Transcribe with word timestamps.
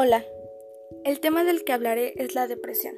Hola, 0.00 0.24
el 1.02 1.18
tema 1.18 1.42
del 1.42 1.64
que 1.64 1.72
hablaré 1.72 2.12
es 2.18 2.36
la 2.36 2.46
depresión, 2.46 2.94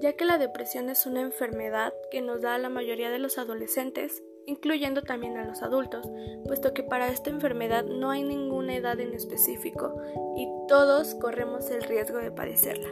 ya 0.00 0.14
que 0.14 0.24
la 0.24 0.38
depresión 0.38 0.88
es 0.88 1.04
una 1.04 1.20
enfermedad 1.20 1.92
que 2.10 2.22
nos 2.22 2.40
da 2.40 2.54
a 2.54 2.58
la 2.58 2.70
mayoría 2.70 3.10
de 3.10 3.18
los 3.18 3.36
adolescentes, 3.36 4.22
incluyendo 4.46 5.02
también 5.02 5.36
a 5.36 5.44
los 5.44 5.60
adultos, 5.62 6.08
puesto 6.46 6.72
que 6.72 6.82
para 6.82 7.10
esta 7.10 7.28
enfermedad 7.28 7.84
no 7.84 8.08
hay 8.10 8.22
ninguna 8.22 8.74
edad 8.76 8.98
en 8.98 9.12
específico 9.12 10.00
y 10.38 10.48
todos 10.68 11.14
corremos 11.16 11.70
el 11.70 11.82
riesgo 11.82 12.16
de 12.16 12.30
padecerla. 12.30 12.88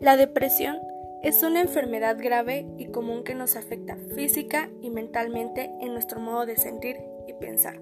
La 0.00 0.18
depresión 0.18 0.76
es 1.22 1.42
una 1.42 1.62
enfermedad 1.62 2.18
grave 2.18 2.66
y 2.76 2.88
común 2.88 3.24
que 3.24 3.34
nos 3.34 3.56
afecta 3.56 3.96
física 4.14 4.68
y 4.82 4.90
mentalmente 4.90 5.72
en 5.80 5.94
nuestro 5.94 6.20
modo 6.20 6.44
de 6.44 6.58
sentir 6.58 6.98
y 7.26 7.32
pensar. 7.32 7.80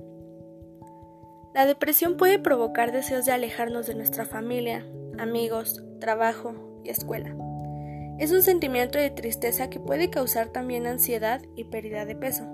La 1.55 1.67
depresión 1.67 2.17
puede 2.17 2.39
provocar 2.39 2.93
deseos 2.93 3.25
de 3.25 3.33
alejarnos 3.33 3.87
de 3.87 3.95
nuestra 3.95 4.25
familia, 4.25 4.87
amigos, 5.19 5.83
trabajo 5.99 6.55
y 6.85 6.91
escuela. 6.91 7.35
Es 8.19 8.33
un 8.33 8.43
sentimiento 8.43 8.99
de 8.99 9.11
tristeza 9.11 9.71
que 9.71 9.81
puede 9.81 10.11
causar 10.11 10.49
también 10.49 10.87
ansiedad 10.87 11.41
y 11.57 11.65
pérdida 11.65 12.05
de 12.05 12.17
peso. 12.17 12.45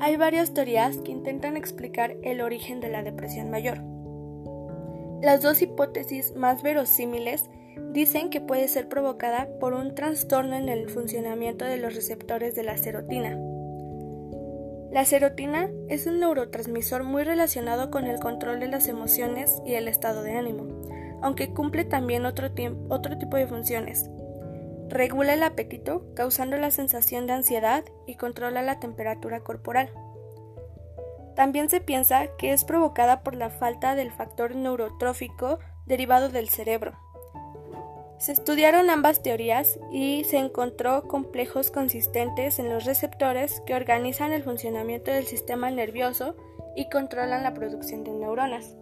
Hay 0.00 0.16
varias 0.16 0.54
teorías 0.54 0.98
que 0.98 1.12
intentan 1.12 1.56
explicar 1.56 2.16
el 2.22 2.40
origen 2.40 2.80
de 2.80 2.88
la 2.88 3.02
depresión 3.02 3.50
mayor. 3.50 3.82
Las 5.22 5.40
dos 5.42 5.62
hipótesis 5.62 6.34
más 6.34 6.62
verosímiles 6.62 7.44
dicen 7.92 8.30
que 8.30 8.40
puede 8.40 8.68
ser 8.68 8.88
provocada 8.88 9.48
por 9.60 9.72
un 9.72 9.94
trastorno 9.94 10.56
en 10.56 10.68
el 10.68 10.88
funcionamiento 10.90 11.64
de 11.64 11.78
los 11.78 11.94
receptores 11.94 12.54
de 12.54 12.62
la 12.62 12.76
serotina. 12.76 13.38
La 14.96 15.04
serotina 15.04 15.68
es 15.90 16.06
un 16.06 16.20
neurotransmisor 16.20 17.04
muy 17.04 17.22
relacionado 17.22 17.90
con 17.90 18.06
el 18.06 18.18
control 18.18 18.60
de 18.60 18.68
las 18.68 18.88
emociones 18.88 19.60
y 19.66 19.74
el 19.74 19.88
estado 19.88 20.22
de 20.22 20.38
ánimo, 20.38 21.20
aunque 21.20 21.52
cumple 21.52 21.84
también 21.84 22.24
otro, 22.24 22.48
otro 22.88 23.18
tipo 23.18 23.36
de 23.36 23.46
funciones. 23.46 24.08
Regula 24.88 25.34
el 25.34 25.42
apetito, 25.42 26.06
causando 26.14 26.56
la 26.56 26.70
sensación 26.70 27.26
de 27.26 27.34
ansiedad 27.34 27.84
y 28.06 28.14
controla 28.14 28.62
la 28.62 28.80
temperatura 28.80 29.40
corporal. 29.40 29.90
También 31.34 31.68
se 31.68 31.82
piensa 31.82 32.28
que 32.38 32.54
es 32.54 32.64
provocada 32.64 33.22
por 33.22 33.34
la 33.34 33.50
falta 33.50 33.96
del 33.96 34.12
factor 34.12 34.54
neurotrófico 34.54 35.58
derivado 35.84 36.30
del 36.30 36.48
cerebro, 36.48 36.98
se 38.18 38.32
estudiaron 38.32 38.88
ambas 38.88 39.22
teorías 39.22 39.78
y 39.92 40.24
se 40.24 40.38
encontró 40.38 41.02
complejos 41.02 41.70
consistentes 41.70 42.58
en 42.58 42.70
los 42.70 42.84
receptores 42.84 43.60
que 43.66 43.74
organizan 43.74 44.32
el 44.32 44.42
funcionamiento 44.42 45.10
del 45.10 45.26
sistema 45.26 45.70
nervioso 45.70 46.34
y 46.74 46.88
controlan 46.88 47.42
la 47.42 47.52
producción 47.52 48.04
de 48.04 48.12
neuronas. 48.12 48.74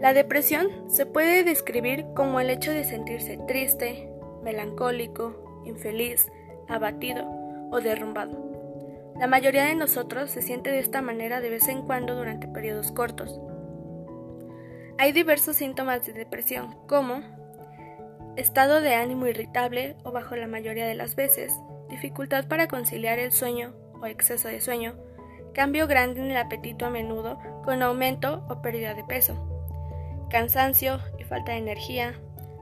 La 0.00 0.12
depresión 0.12 0.68
se 0.88 1.06
puede 1.06 1.44
describir 1.44 2.06
como 2.14 2.40
el 2.40 2.50
hecho 2.50 2.72
de 2.72 2.84
sentirse 2.84 3.38
triste, 3.48 4.08
melancólico, 4.42 5.62
infeliz, 5.64 6.28
abatido 6.68 7.26
o 7.70 7.80
derrumbado. 7.80 8.48
La 9.18 9.26
mayoría 9.26 9.64
de 9.64 9.74
nosotros 9.74 10.30
se 10.30 10.42
siente 10.42 10.70
de 10.70 10.78
esta 10.78 11.02
manera 11.02 11.40
de 11.40 11.50
vez 11.50 11.66
en 11.68 11.82
cuando 11.82 12.14
durante 12.14 12.46
periodos 12.46 12.92
cortos. 12.92 13.40
Hay 14.96 15.12
diversos 15.12 15.56
síntomas 15.56 16.06
de 16.06 16.12
depresión, 16.12 16.76
como 16.86 17.37
estado 18.38 18.80
de 18.80 18.94
ánimo 18.94 19.26
irritable 19.26 19.96
o 20.04 20.12
bajo 20.12 20.36
la 20.36 20.46
mayoría 20.46 20.86
de 20.86 20.94
las 20.94 21.16
veces, 21.16 21.52
dificultad 21.90 22.46
para 22.46 22.68
conciliar 22.68 23.18
el 23.18 23.32
sueño 23.32 23.74
o 24.00 24.06
exceso 24.06 24.46
de 24.46 24.60
sueño, 24.60 24.94
cambio 25.52 25.88
grande 25.88 26.20
en 26.20 26.30
el 26.30 26.36
apetito 26.36 26.86
a 26.86 26.90
menudo 26.90 27.40
con 27.64 27.82
aumento 27.82 28.46
o 28.48 28.62
pérdida 28.62 28.94
de 28.94 29.02
peso, 29.02 29.34
cansancio 30.30 31.00
y 31.18 31.24
falta 31.24 31.52
de 31.52 31.58
energía, 31.58 32.14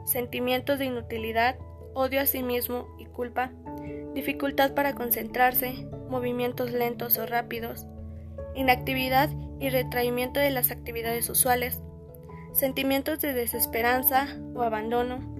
sentimientos 0.06 0.78
de 0.78 0.86
inutilidad, 0.86 1.56
odio 1.92 2.22
a 2.22 2.26
sí 2.26 2.42
mismo 2.42 2.88
y 2.98 3.04
culpa, 3.04 3.52
dificultad 4.14 4.72
para 4.72 4.94
concentrarse, 4.94 5.86
movimientos 6.08 6.72
lentos 6.72 7.18
o 7.18 7.26
rápidos, 7.26 7.86
inactividad 8.54 9.28
y 9.60 9.68
retraimiento 9.68 10.40
de 10.40 10.50
las 10.50 10.70
actividades 10.70 11.28
usuales, 11.28 11.82
sentimientos 12.54 13.18
de 13.18 13.34
desesperanza 13.34 14.26
o 14.54 14.62
abandono, 14.62 15.35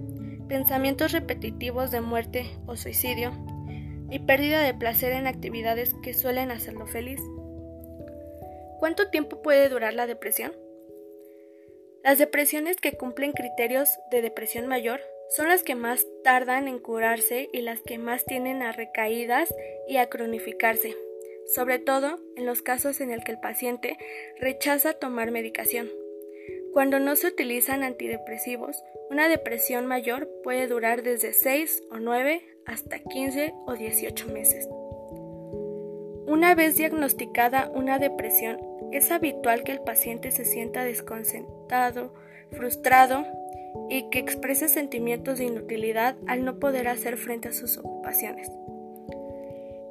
pensamientos 0.47 1.11
repetitivos 1.11 1.91
de 1.91 2.01
muerte 2.01 2.45
o 2.65 2.75
suicidio 2.75 3.31
y 4.09 4.19
pérdida 4.19 4.61
de 4.61 4.73
placer 4.73 5.13
en 5.13 5.27
actividades 5.27 5.93
que 6.01 6.13
suelen 6.13 6.51
hacerlo 6.51 6.87
feliz. 6.87 7.21
¿Cuánto 8.79 9.09
tiempo 9.09 9.41
puede 9.41 9.69
durar 9.69 9.93
la 9.93 10.07
depresión? 10.07 10.53
Las 12.03 12.17
depresiones 12.17 12.77
que 12.77 12.93
cumplen 12.93 13.33
criterios 13.33 13.89
de 14.11 14.21
depresión 14.21 14.67
mayor 14.67 15.01
son 15.35 15.49
las 15.49 15.63
que 15.63 15.75
más 15.75 16.05
tardan 16.23 16.67
en 16.67 16.79
curarse 16.79 17.49
y 17.51 17.61
las 17.61 17.81
que 17.81 17.97
más 17.97 18.23
tienen 18.23 18.61
a 18.61 18.71
recaídas 18.71 19.53
y 19.87 19.97
a 19.97 20.07
cronificarse, 20.07 20.95
sobre 21.53 21.79
todo 21.79 22.19
en 22.37 22.45
los 22.45 22.61
casos 22.61 23.01
en 23.01 23.11
el 23.11 23.23
que 23.23 23.33
el 23.33 23.39
paciente 23.39 23.97
rechaza 24.39 24.93
tomar 24.93 25.31
medicación. 25.31 25.89
Cuando 26.77 26.99
no 26.99 27.15
se 27.15 27.25
utilizan 27.25 27.81
antidepresivos, 27.81 28.83
una 29.09 29.29
depresión 29.29 29.87
mayor 29.87 30.29
puede 30.43 30.67
durar 30.67 31.01
desde 31.01 31.33
6 31.33 31.81
o 31.89 31.97
9 31.97 32.43
hasta 32.67 32.99
15 32.99 33.55
o 33.65 33.73
18 33.73 34.27
meses. 34.27 34.69
Una 36.27 36.53
vez 36.53 36.75
diagnosticada 36.75 37.71
una 37.73 37.97
depresión, 37.97 38.59
es 38.91 39.09
habitual 39.09 39.63
que 39.63 39.71
el 39.71 39.79
paciente 39.79 40.29
se 40.29 40.45
sienta 40.45 40.83
desconcentrado, 40.83 42.13
frustrado 42.51 43.25
y 43.89 44.11
que 44.11 44.19
exprese 44.19 44.67
sentimientos 44.67 45.39
de 45.39 45.45
inutilidad 45.45 46.15
al 46.27 46.45
no 46.45 46.59
poder 46.59 46.89
hacer 46.89 47.17
frente 47.17 47.47
a 47.47 47.53
sus 47.53 47.79
ocupaciones. 47.79 48.51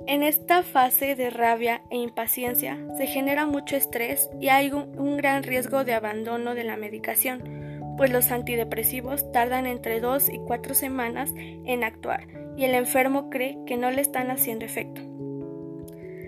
En 0.08 0.22
esta 0.22 0.62
fase 0.62 1.16
de 1.16 1.30
rabia 1.30 1.82
e 1.90 1.96
impaciencia 1.96 2.78
se 2.96 3.08
genera 3.08 3.44
mucho 3.44 3.74
estrés 3.74 4.30
y 4.40 4.48
hay 4.48 4.70
un, 4.70 5.16
gran 5.16 5.42
riesgo 5.42 5.82
de 5.82 5.94
abandono 5.94 6.54
de 6.54 6.62
la 6.62 6.76
medicación, 6.76 7.96
pues 7.96 8.12
los 8.12 8.30
antidepresivos 8.30 9.32
tardan 9.32 9.66
entre 9.66 9.98
2 9.98 10.28
y 10.28 10.38
4 10.38 10.74
semanas 10.74 11.32
en 11.36 11.82
actuar 11.82 12.28
y 12.56 12.64
el 12.64 12.74
enfermo 12.74 13.30
cree 13.30 13.58
que 13.66 13.76
no 13.76 13.90
le 13.90 14.00
están 14.00 14.30
haciendo 14.30 14.64
efecto. 14.64 15.00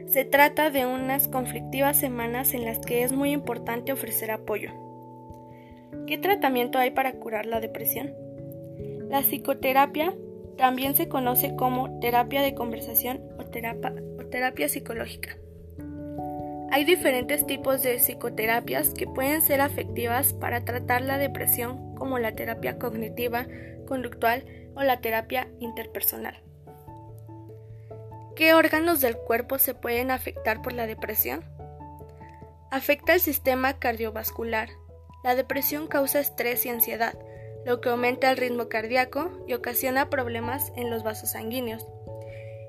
Se 0.09 0.25
trata 0.25 0.71
de 0.71 0.85
unas 0.85 1.29
conflictivas 1.29 1.97
semanas 1.97 2.55
en 2.55 2.65
las 2.65 2.81
que 2.81 3.05
es 3.05 3.13
muy 3.13 3.31
importante 3.31 3.93
ofrecer 3.93 4.33
apoyo. 4.33 4.73
¿Qué 6.09 6.19
tratamiento 6.19 6.81
hay 6.81 6.91
para 6.91 7.13
curar 7.13 7.47
la 7.47 7.61
depresión? 7.61 8.13
La 9.09 9.23
psicoterapia 9.23 10.17
también 10.57 10.97
se 10.97 11.09
conoce 11.09 11.55
como 11.55 12.01
terapia 12.01 12.43
de 12.43 12.57
conversación 12.57 13.28
o 13.49 13.51
terapia, 13.51 13.95
o 14.19 14.27
terapia 14.27 14.69
psicológica. 14.69 15.37
Hay 16.71 16.85
diferentes 16.85 17.47
tipos 17.47 17.83
de 17.83 17.99
psicoterapias 17.99 18.91
que 18.91 19.07
pueden 19.07 19.41
ser 19.41 19.63
afectivas 19.63 20.35
para 20.35 20.65
tratar 20.65 21.01
la 21.01 21.17
depresión, 21.17 21.95
como 21.95 22.19
la 22.19 22.33
terapia 22.33 22.79
cognitiva, 22.79 23.47
conductual 23.87 24.45
o 24.75 24.83
la 24.83 25.01
terapia 25.01 25.49
interpersonal. 25.61 26.43
¿Qué 28.37 28.55
órganos 28.55 29.01
del 29.01 29.17
cuerpo 29.17 29.59
se 29.59 29.75
pueden 29.75 30.11
afectar 30.11 30.61
por 30.61 30.75
la 30.75 30.87
depresión? 30.87 31.43
Afecta 32.71 33.15
el 33.15 33.21
sistema 33.21 33.79
cardiovascular. 33.79 34.69
La 35.25 35.35
depresión 35.35 35.89
causa 35.89 36.21
estrés 36.21 36.65
y 36.67 36.69
ansiedad, 36.69 37.19
lo 37.65 37.81
que 37.81 37.89
aumenta 37.89 38.31
el 38.31 38.37
ritmo 38.37 38.69
cardíaco 38.69 39.31
y 39.49 39.55
ocasiona 39.55 40.11
problemas 40.11 40.71
en 40.77 40.91
los 40.91 41.03
vasos 41.03 41.31
sanguíneos. 41.31 41.85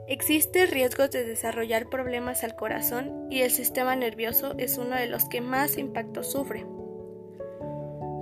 Existe 0.10 0.66
riesgos 0.66 1.12
de 1.12 1.24
desarrollar 1.24 1.88
problemas 1.88 2.44
al 2.44 2.56
corazón 2.56 3.28
y 3.30 3.42
el 3.42 3.52
sistema 3.52 3.96
nervioso 3.96 4.56
es 4.58 4.80
uno 4.80 4.96
de 4.96 5.06
los 5.06 5.26
que 5.26 5.40
más 5.40 5.78
impacto 5.78 6.24
sufre. 6.24 6.66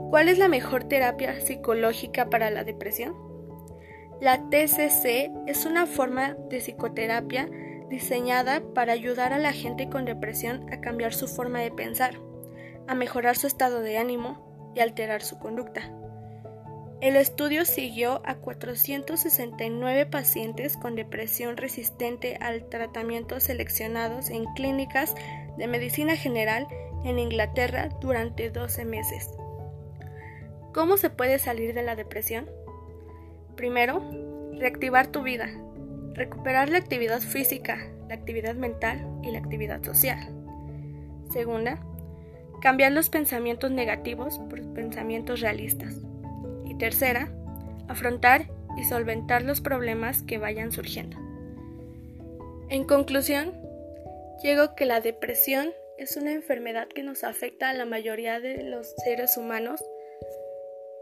¿Cuál 0.09 0.27
es 0.27 0.37
la 0.37 0.49
mejor 0.49 0.83
terapia 0.83 1.39
psicológica 1.39 2.29
para 2.29 2.51
la 2.51 2.65
depresión? 2.65 3.15
La 4.19 4.49
TCC 4.49 5.31
es 5.47 5.65
una 5.65 5.85
forma 5.85 6.35
de 6.49 6.59
psicoterapia 6.59 7.49
diseñada 7.89 8.61
para 8.73 8.91
ayudar 8.91 9.31
a 9.31 9.39
la 9.39 9.53
gente 9.53 9.87
con 9.87 10.03
depresión 10.03 10.65
a 10.73 10.81
cambiar 10.81 11.13
su 11.13 11.29
forma 11.29 11.61
de 11.61 11.71
pensar, 11.71 12.19
a 12.87 12.95
mejorar 12.95 13.37
su 13.37 13.47
estado 13.47 13.79
de 13.79 13.97
ánimo 13.97 14.73
y 14.75 14.81
alterar 14.81 15.21
su 15.21 15.39
conducta. 15.39 15.89
El 16.99 17.15
estudio 17.15 17.63
siguió 17.63 18.21
a 18.25 18.35
469 18.35 20.07
pacientes 20.07 20.77
con 20.77 20.95
depresión 20.95 21.55
resistente 21.55 22.37
al 22.41 22.67
tratamiento 22.69 23.39
seleccionados 23.39 24.31
en 24.31 24.45
clínicas 24.55 25.13
de 25.59 25.67
medicina 25.67 26.15
general 26.15 26.67
en 27.05 27.19
Inglaterra 27.19 27.89
durante 28.01 28.49
12 28.49 28.85
meses. 28.85 29.29
¿Cómo 30.73 30.97
se 30.97 31.11
puede 31.11 31.37
salir 31.37 31.75
de 31.75 31.83
la 31.83 31.95
depresión? 31.95 32.49
Primero, 33.55 34.01
reactivar 34.53 35.05
tu 35.07 35.21
vida, 35.21 35.49
recuperar 36.13 36.69
la 36.69 36.79
actividad 36.79 37.21
física, 37.21 37.77
la 38.09 38.15
actividad 38.15 38.55
mental 38.55 39.07
y 39.21 39.29
la 39.29 39.37
actividad 39.37 39.83
social. 39.83 40.33
Segunda, 41.31 41.79
cambiar 42.59 42.91
los 42.91 43.11
pensamientos 43.11 43.69
negativos 43.69 44.39
por 44.49 44.73
pensamientos 44.73 45.41
realistas. 45.41 46.06
Tercera, 46.77 47.31
afrontar 47.87 48.47
y 48.77 48.83
solventar 48.83 49.41
los 49.41 49.61
problemas 49.61 50.21
que 50.23 50.37
vayan 50.37 50.71
surgiendo. 50.71 51.17
En 52.69 52.83
conclusión, 52.83 53.53
llego 54.43 54.75
que 54.75 54.85
la 54.85 55.01
depresión 55.01 55.71
es 55.97 56.15
una 56.15 56.31
enfermedad 56.31 56.87
que 56.87 57.03
nos 57.03 57.23
afecta 57.23 57.69
a 57.69 57.73
la 57.73 57.85
mayoría 57.85 58.39
de 58.39 58.63
los 58.63 58.93
seres 59.03 59.37
humanos, 59.37 59.83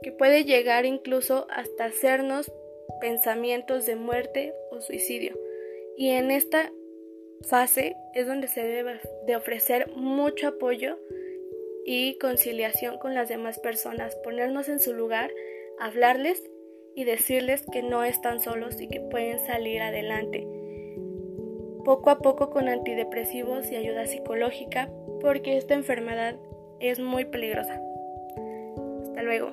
que 0.01 0.11
puede 0.11 0.45
llegar 0.45 0.85
incluso 0.85 1.47
hasta 1.49 1.85
hacernos 1.85 2.51
pensamientos 3.01 3.85
de 3.85 3.95
muerte 3.95 4.53
o 4.71 4.81
suicidio. 4.81 5.37
Y 5.97 6.09
en 6.09 6.31
esta 6.31 6.71
fase 7.49 7.95
es 8.13 8.27
donde 8.27 8.47
se 8.47 8.63
debe 8.63 8.99
de 9.25 9.35
ofrecer 9.35 9.89
mucho 9.95 10.47
apoyo 10.47 10.97
y 11.85 12.17
conciliación 12.17 12.97
con 12.97 13.13
las 13.13 13.29
demás 13.29 13.59
personas, 13.59 14.15
ponernos 14.17 14.69
en 14.69 14.79
su 14.79 14.93
lugar, 14.93 15.31
hablarles 15.79 16.43
y 16.95 17.03
decirles 17.03 17.65
que 17.71 17.83
no 17.83 18.03
están 18.03 18.39
solos 18.39 18.79
y 18.79 18.87
que 18.87 19.01
pueden 19.01 19.39
salir 19.39 19.81
adelante. 19.81 20.47
Poco 21.83 22.09
a 22.09 22.19
poco 22.19 22.49
con 22.49 22.67
antidepresivos 22.67 23.71
y 23.71 23.75
ayuda 23.75 24.07
psicológica 24.07 24.89
porque 25.21 25.57
esta 25.57 25.73
enfermedad 25.73 26.35
es 26.79 26.99
muy 26.99 27.25
peligrosa. 27.25 27.81
Hasta 29.03 29.21
luego. 29.21 29.51